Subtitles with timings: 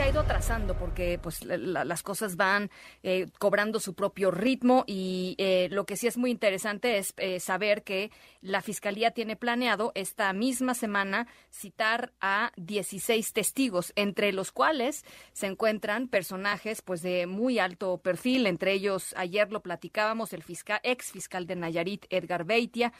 [0.00, 2.70] se ha ido trazando porque pues las cosas van
[3.02, 7.38] eh, cobrando su propio ritmo y eh, lo que sí es muy interesante es eh,
[7.38, 8.10] saber que
[8.40, 15.04] la fiscalía tiene planeado esta misma semana citar a 16 testigos, entre los cuales
[15.34, 20.80] se encuentran personajes pues de muy alto perfil, entre ellos ayer lo platicábamos el fiscal
[20.82, 22.94] ex fiscal de Nayarit Edgar Beitia,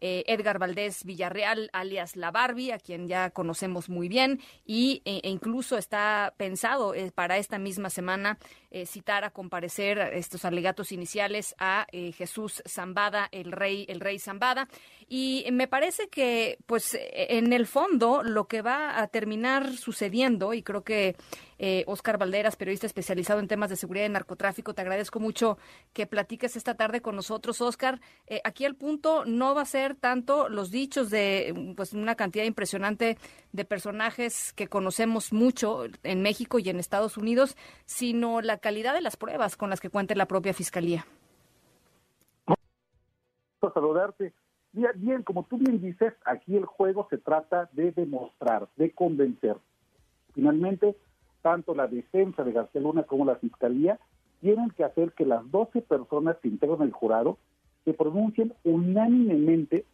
[0.00, 5.78] Edgar Valdés Villarreal alias La Barbie, a quien ya conocemos muy bien y e incluso
[5.78, 8.38] está pensado eh, para esta misma semana
[8.70, 14.18] eh, citar a comparecer estos alegatos iniciales a eh, Jesús Zambada, el rey, el rey
[14.18, 14.68] Zambada.
[15.08, 20.62] Y me parece que, pues, en el fondo, lo que va a terminar sucediendo, y
[20.62, 21.14] creo que
[21.86, 25.58] Oscar Valderas, periodista especializado en temas de seguridad y narcotráfico, te agradezco mucho
[25.92, 28.00] que platiques esta tarde con nosotros, Oscar.
[28.44, 33.18] aquí el punto no va a ser tanto los dichos de pues una cantidad impresionante
[33.52, 39.00] de personajes que conocemos mucho en México y en Estados Unidos, sino la calidad de
[39.00, 41.06] las pruebas con las que cuente la propia Fiscalía.
[43.72, 44.32] Saludarte.
[44.72, 49.56] Bien, como tú bien dices, aquí el juego se trata de demostrar, de convencer.
[50.34, 50.96] Finalmente,
[51.44, 54.00] tanto la defensa de García Luna como la Fiscalía
[54.40, 57.36] tienen que hacer que las 12 personas que integran el jurado
[57.84, 59.84] se pronuncien unánimemente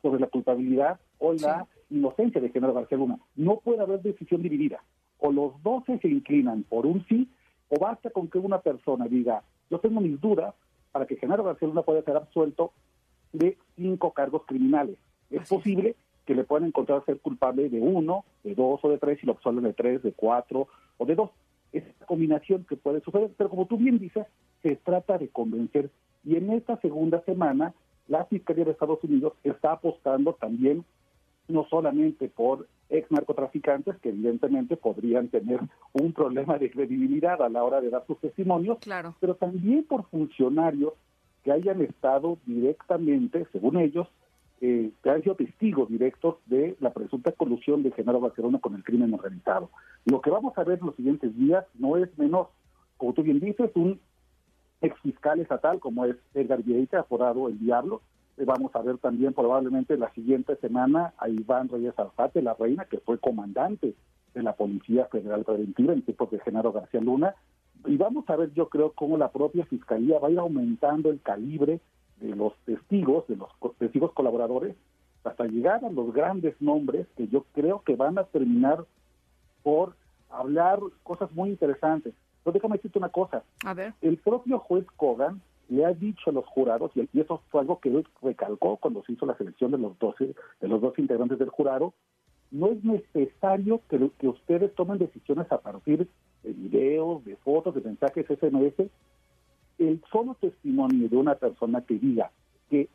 [0.00, 3.18] sobre la culpabilidad o la inocencia de General García Luna.
[3.36, 4.82] No puede haber decisión dividida.
[5.18, 7.28] O los 12 se inclinan por un sí,
[7.68, 10.54] o basta con que una persona diga, yo tengo mis dudas
[10.92, 12.72] para que Genaro García Luna pueda ser absuelto
[13.34, 14.96] de cinco cargos criminales.
[15.28, 15.94] Es posible
[16.26, 19.32] que le puedan encontrar ser culpable de uno, de dos o de tres, y lo
[19.32, 21.30] absuelven de tres, de cuatro o de dos.
[21.72, 24.26] Es una combinación que puede suceder, pero como tú bien dices,
[24.62, 25.90] se trata de convencer.
[26.24, 27.74] Y en esta segunda semana,
[28.08, 30.84] la Fiscalía de Estados Unidos está apostando también
[31.48, 35.60] no solamente por ex narcotraficantes que evidentemente podrían tener
[35.92, 39.14] un problema de credibilidad a la hora de dar sus testimonios, claro.
[39.20, 40.92] pero también por funcionarios
[41.44, 44.08] que hayan estado directamente, según ellos,
[44.60, 49.12] eh, han sido testigos directos de la presunta colusión de Genaro Barcelona con el crimen
[49.12, 49.70] organizado.
[50.04, 52.48] Lo que vamos a ver los siguientes días no es menor.
[52.96, 54.00] Como tú bien dices, un
[54.80, 58.02] ex fiscal estatal como es Edgar Vieita, apodado El Diablo,
[58.44, 62.98] Vamos a ver también probablemente la siguiente semana a Iván Reyes Alzate, la reina, que
[62.98, 63.94] fue comandante
[64.34, 67.34] de la Policía Federal Preventiva en tiempos de Genaro García Luna.
[67.86, 71.22] Y vamos a ver, yo creo, cómo la propia Fiscalía va a ir aumentando el
[71.22, 71.80] calibre
[72.20, 74.74] de los testigos, de los testigos colaboradores,
[75.24, 78.84] hasta llegar a los grandes nombres que yo creo que van a terminar
[79.62, 79.96] por
[80.30, 82.14] hablar cosas muy interesantes.
[82.44, 83.42] Pero déjame decirte una cosa.
[83.64, 83.92] A ver.
[84.00, 87.88] El propio juez Kogan le ha dicho a los jurados, y eso fue algo que
[87.88, 91.48] él recalcó cuando se hizo la selección de los 12, de los dos integrantes del
[91.48, 91.92] jurado,
[92.52, 96.06] no es necesario que, que ustedes tomen decisiones a partir
[96.44, 98.88] de videos, de fotos, de mensajes SMS.
[99.78, 102.30] El solo testimonio de una persona que diga
[102.70, 102.88] que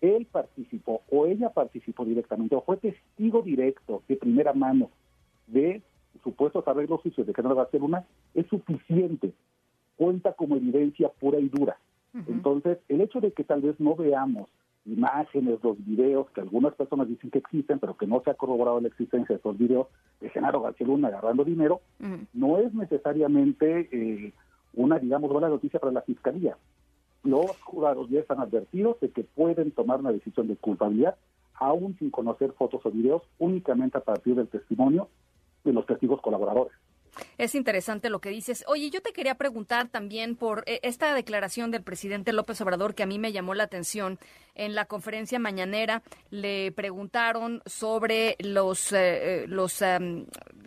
[0.00, 4.90] él participó o ella participó directamente o fue testigo directo de primera mano
[5.46, 5.82] de
[6.22, 8.04] supuestos arreglos sucios de que no va a ser una,
[8.34, 9.32] es suficiente.
[9.96, 11.76] Cuenta como evidencia pura y dura.
[12.26, 14.48] Entonces, el hecho de que tal vez no veamos
[14.84, 18.80] imágenes, los videos que algunas personas dicen que existen, pero que no se ha corroborado
[18.80, 19.88] la existencia de esos videos
[20.20, 21.80] de Genaro García Luna agarrando dinero,
[22.32, 24.32] no es necesariamente eh,
[24.74, 26.56] una, digamos, buena noticia para la Fiscalía.
[27.22, 31.16] Los jurados ya están advertidos de que pueden tomar una decisión de culpabilidad,
[31.54, 35.08] aún sin conocer fotos o videos, únicamente a partir del testimonio
[35.64, 36.72] de los testigos colaboradores.
[37.38, 38.64] Es interesante lo que dices.
[38.68, 43.02] Oye, yo te quería preguntar también por eh, esta declaración del presidente López Obrador que
[43.02, 44.18] a mí me llamó la atención.
[44.60, 50.26] En la conferencia mañanera le preguntaron sobre los, eh, eh, los em,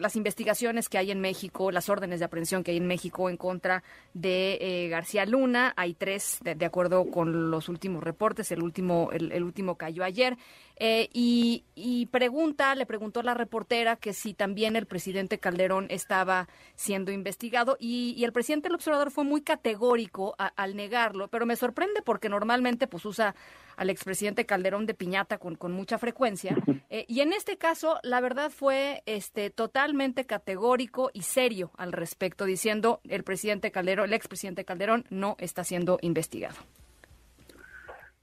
[0.00, 3.36] las investigaciones que hay en México, las órdenes de aprehensión que hay en México en
[3.36, 3.82] contra
[4.14, 5.74] de García Luna.
[5.76, 8.50] Hay tres, de, acuerdo con los últimos reportes.
[8.52, 10.38] El último, el, último cayó ayer.
[10.80, 16.48] y, y pregunta, le preguntó a la reportera que si también el presidente Calderón está
[16.74, 22.00] siendo investigado y, el presidente del observador fue muy categórico al negarlo, pero me sorprende
[22.02, 23.34] porque normalmente pues usa
[23.76, 26.56] al expresidente Calderón de piñata con, con mucha frecuencia.
[26.90, 32.44] Eh, y en este caso la verdad fue este totalmente categórico y serio al respecto
[32.44, 36.56] diciendo el presidente Calderón, el expresidente Calderón no está siendo investigado.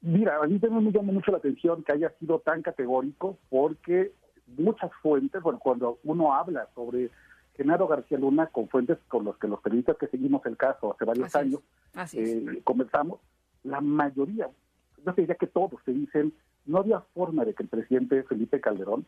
[0.00, 4.12] Mira, a mí también me llama mucho la atención que haya sido tan categórico porque
[4.56, 7.10] muchas fuentes, bueno, cuando uno habla sobre
[7.56, 11.04] Genaro García Luna, con fuentes con los que los periodistas que seguimos el caso hace
[11.04, 11.60] varios años,
[12.12, 13.18] eh, conversamos,
[13.64, 14.48] la mayoría,
[15.04, 16.32] yo diría que todos se dicen,
[16.66, 19.06] no había forma de que el presidente Felipe Calderón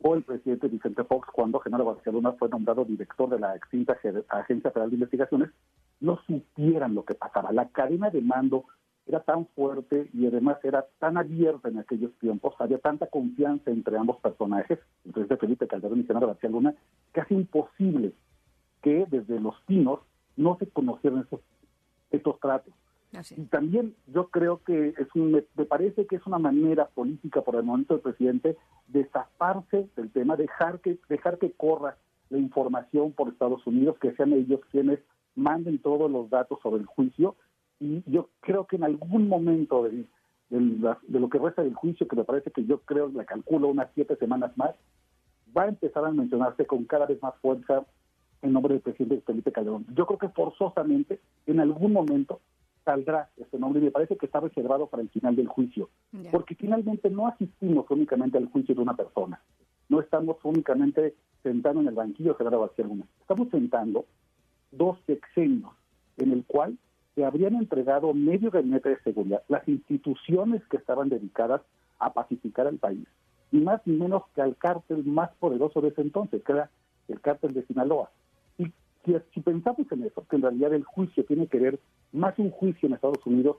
[0.00, 3.98] o el presidente Vicente Fox, cuando Genaro Barcelona fue nombrado director de la extinta
[4.28, 5.50] Agencia Federal de Investigaciones,
[6.00, 7.52] no supieran lo que pasaba.
[7.52, 8.64] La cadena de mando
[9.06, 13.96] era tan fuerte y además era tan abierta en aquellos tiempos, había tanta confianza entre
[13.96, 16.74] ambos personajes, el presidente Felipe Calderón y Genaro García Luna,
[17.12, 18.12] casi imposible
[18.82, 20.00] que desde los pinos
[20.36, 21.40] no se conocieran esos,
[22.10, 22.74] estos tratos.
[23.36, 27.56] Y también yo creo que es un, me, parece que es una manera política por
[27.56, 28.56] el momento del presidente
[28.88, 31.96] de zafarse del tema, dejar que, dejar que corra
[32.28, 34.98] la información por Estados Unidos, que sean ellos quienes
[35.34, 37.36] manden todos los datos sobre el juicio.
[37.80, 40.04] Y yo creo que en algún momento de,
[40.50, 43.88] de lo que resta del juicio, que me parece que yo creo, la calculo unas
[43.94, 44.74] siete semanas más,
[45.56, 47.86] va a empezar a mencionarse con cada vez más fuerza
[48.42, 49.86] en nombre del presidente Felipe Calderón.
[49.94, 52.40] Yo creo que forzosamente, en algún momento,
[52.88, 55.90] saldrá este nombre y me parece que está reservado para el final del juicio,
[56.30, 59.42] porque finalmente no asistimos únicamente al juicio de una persona,
[59.90, 64.06] no estamos únicamente sentando en el banquillo Gerardo García Luna, estamos sentando
[64.72, 65.70] dos sexenios
[66.16, 66.78] en el cual
[67.14, 71.60] se habrían entregado medio gabinete de seguridad, las instituciones que estaban dedicadas
[71.98, 73.06] a pacificar al país,
[73.52, 76.70] y más ni menos que al cártel más poderoso de ese entonces, que era
[77.08, 78.10] el cártel de Sinaloa.
[79.08, 81.80] Y si pensamos en eso, que en realidad el juicio tiene que ver
[82.12, 83.56] más un juicio en Estados Unidos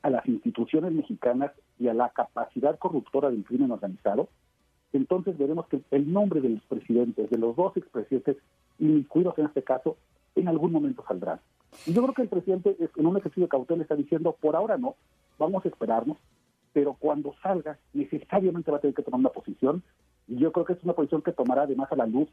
[0.00, 4.30] a las instituciones mexicanas y a la capacidad corruptora del crimen organizado,
[4.94, 8.38] entonces veremos que el nombre de los presidentes, de los dos expresidentes
[8.78, 9.98] incluidos en este caso,
[10.34, 11.40] en algún momento saldrán.
[11.84, 14.78] Y yo creo que el presidente en un ejercicio de cautela está diciendo, por ahora
[14.78, 14.96] no,
[15.38, 16.16] vamos a esperarnos,
[16.72, 19.82] pero cuando salga necesariamente va a tener que tomar una posición
[20.26, 22.30] y yo creo que es una posición que tomará además a la luz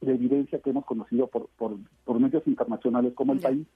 [0.00, 3.66] de evidencia que hemos conocido por, por, por medios internacionales como el país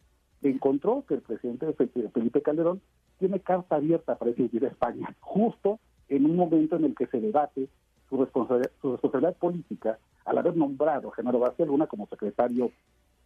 [0.43, 2.81] encontró que el presidente Felipe Calderón
[3.19, 7.20] tiene carta abierta para ir a España, justo en un momento en el que se
[7.20, 7.69] debate
[8.09, 12.70] su responsabilidad, su responsabilidad política al haber nombrado a Genaro García Luna como secretario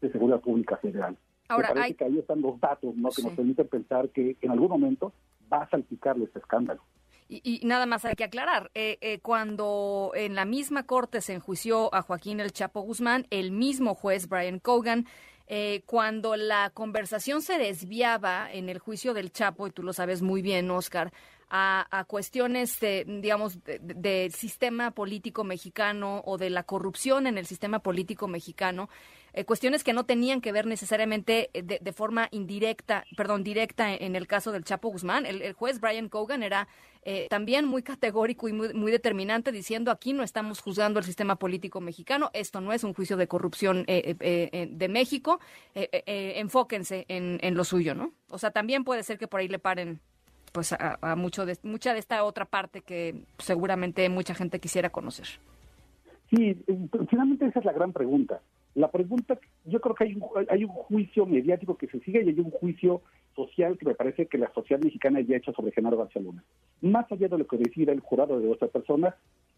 [0.01, 1.17] de Seguridad Pública Federal.
[1.49, 3.11] Ahora, Me parece que ahí están los datos ¿no?
[3.11, 5.13] que nos permiten pensar que en algún momento
[5.53, 6.83] va a salpicarle este escándalo.
[7.33, 11.95] Y, nada más hay que aclarar, eh, eh, cuando en la misma corte se enjuició
[11.95, 15.07] a Joaquín El Chapo Guzmán, el mismo juez Brian Cogan
[15.47, 20.23] eh, cuando la conversación se desviaba en el juicio del Chapo, y tú lo sabes
[20.23, 21.13] muy bien, Oscar,
[21.51, 27.81] a, cuestiones, de, digamos, del sistema político mexicano o de la corrupción en el sistema
[27.81, 28.89] político mexicano,
[29.35, 34.17] eh, cuestiones que no tenían que ver necesariamente eh, de, forma indirecta, perdón, directa en,
[34.17, 35.27] el caso del Chapo Guzmán.
[35.27, 36.69] El, juez Brian Cogan era
[37.05, 41.81] eh, también muy categórico y muy, determinante diciendo aquí no estamos juzgando el sistema político
[41.81, 45.41] mexicano, esto no es un juicio de corrupción de México,
[45.75, 48.13] enfóquense en, en, lo suyo, ¿no?
[48.29, 50.01] O sea, también puede ser que por ahí le paren
[50.53, 55.27] pues a, mucho de, mucha de esta otra parte que seguramente mucha gente quisiera conocer.
[56.31, 56.57] Sí,
[57.09, 58.41] finalmente esa es la gran pregunta.
[58.75, 62.29] La pregunta, yo creo que hay un, hay un juicio mediático que se sigue y
[62.29, 63.03] hay un juicio
[63.37, 66.43] social que me parece que la sociedad mexicana ya ha hecho sobre Genaro García Luna.
[66.81, 69.15] Más allá de lo que decida el jurado de otra persona,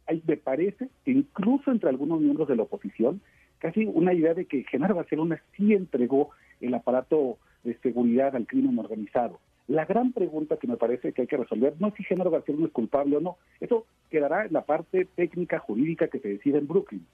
[0.07, 3.21] hay, me parece que incluso entre algunos miembros de la oposición,
[3.59, 8.47] casi una idea de que Genaro García Luna sí entregó el aparato de seguridad al
[8.47, 9.39] crimen organizado.
[9.67, 12.55] La gran pregunta que me parece que hay que resolver no es si Genaro García
[12.55, 13.39] Luna es culpable o no.
[13.61, 17.07] Eso quedará en la parte técnica jurídica que se decide en Brooklyn.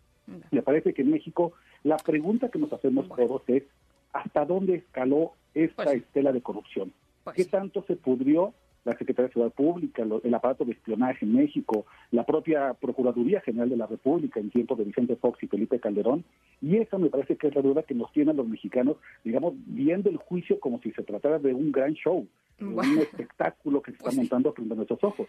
[0.51, 3.65] Me parece que en México la pregunta que nos hacemos todos es
[4.13, 5.97] ¿hasta dónde escaló esta pues.
[5.97, 6.93] estela de corrupción?
[7.25, 7.37] Pues.
[7.37, 11.85] ¿Qué tanto se pudrió la Secretaría de Seguridad Pública, el aparato de espionaje en México,
[12.11, 16.25] la propia Procuraduría General de la República en tiempos de Vicente Fox y Felipe Calderón.
[16.63, 20.09] Y esa me parece que es la duda que nos tienen los mexicanos, digamos, viendo
[20.09, 22.27] el juicio como si se tratara de un gran show,
[22.61, 25.29] un espectáculo que se está pues montando frente a nuestros ojos.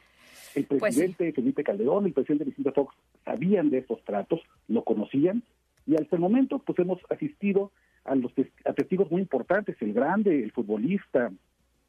[0.56, 5.44] El pues presidente Felipe Calderón, el presidente Vicente Fox sabían de estos tratos, lo conocían,
[5.86, 7.72] y hasta el momento pues hemos asistido
[8.04, 8.32] a los
[8.66, 11.32] a testigos muy importantes, el grande, el futbolista,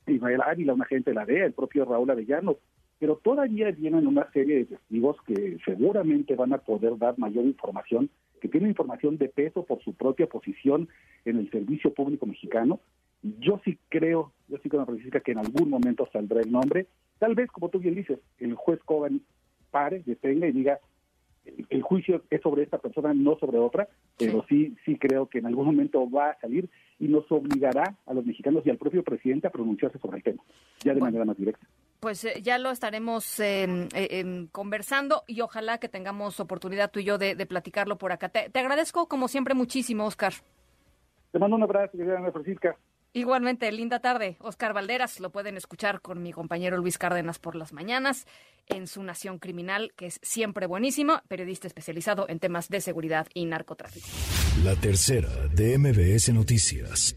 [0.06, 2.56] Ismael Ávila, un agente de la DEA, el propio Raúl Arellano,
[2.98, 8.10] pero todavía vienen una serie de testigos que seguramente van a poder dar mayor información,
[8.40, 10.88] que tienen información de peso por su propia posición
[11.24, 12.80] en el servicio público mexicano.
[13.22, 16.86] Yo sí creo, yo sí creo, Francisca, que en algún momento saldrá el nombre.
[17.18, 19.22] Tal vez, como tú bien dices, el juez Coban
[19.70, 20.80] pare, detenga y diga,
[21.44, 25.46] el juicio es sobre esta persona, no sobre otra, pero sí, sí creo que en
[25.46, 29.48] algún momento va a salir y nos obligará a los mexicanos y al propio presidente
[29.48, 30.42] a pronunciarse sobre el tema,
[30.84, 31.66] ya de manera más directa.
[31.98, 37.00] Pues eh, ya lo estaremos em, eh, em, conversando y ojalá que tengamos oportunidad tú
[37.00, 38.28] y yo de, platicarlo por acá.
[38.28, 40.32] Te, agradezco como siempre muchísimo, Oscar.
[41.32, 42.76] Te mando un abrazo, querida Ana Francisca.
[43.14, 44.36] Igualmente, linda tarde.
[44.40, 48.26] Oscar Valderas, lo pueden escuchar con mi compañero Luis Cárdenas por las mañanas
[48.68, 53.44] en su Nación Criminal, que es siempre buenísimo, periodista especializado en temas de seguridad y
[53.44, 54.06] narcotráfico.
[54.64, 57.14] La tercera de MBS Noticias.